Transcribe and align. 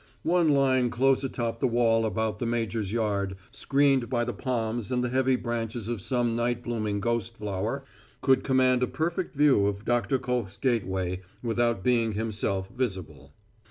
One 0.23 0.49
lying 0.49 0.89
close 0.89 1.23
atop 1.23 1.59
the 1.59 1.67
wall 1.67 2.07
about 2.07 2.39
the 2.39 2.47
major's 2.47 2.91
yard, 2.91 3.35
screened 3.51 4.09
by 4.09 4.25
the 4.25 4.33
palms 4.33 4.91
and 4.91 5.03
the 5.03 5.09
heavy 5.11 5.35
branches 5.35 5.87
of 5.87 6.01
some 6.01 6.35
night 6.35 6.63
blooming 6.63 6.99
ghost 6.99 7.37
flower, 7.37 7.83
could 8.21 8.43
command 8.43 8.81
a 8.81 8.87
perfect 8.87 9.35
view 9.35 9.67
of 9.67 9.85
Doctor 9.85 10.17
Koch's 10.17 10.57
gateway 10.57 11.21
without 11.43 11.83
being 11.83 12.13
himself 12.13 12.67
visible. 12.75 13.35